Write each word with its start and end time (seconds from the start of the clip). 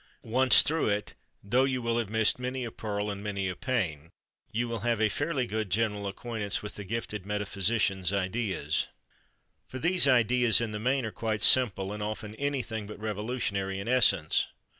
Once 0.25 0.63
through 0.63 0.89
it, 0.89 1.13
though 1.43 1.63
you 1.63 1.79
will 1.79 1.99
have 1.99 2.09
missed 2.09 2.39
many 2.39 2.65
a 2.65 2.71
pearl 2.71 3.11
and 3.11 3.21
many 3.21 3.47
a 3.47 3.55
pain, 3.55 4.09
you 4.51 4.67
will 4.67 4.79
have 4.79 4.99
a 4.99 5.09
fairly 5.09 5.45
good 5.45 5.69
general 5.69 6.07
acquaintance 6.07 6.63
with 6.63 6.73
the 6.73 6.83
gifted 6.83 7.23
metaphysician's 7.23 8.11
ideas. 8.11 8.87
For 9.67 9.77
those 9.77 10.07
ideas, 10.07 10.59
in 10.59 10.71
the 10.71 10.79
main, 10.79 11.05
are 11.05 11.11
quite 11.11 11.43
simple, 11.43 11.93
and 11.93 12.01
often 12.01 12.33
anything 12.37 12.87
but 12.87 12.97
revolutionary 12.99 13.79
in 13.79 13.87
essence. 13.87 14.47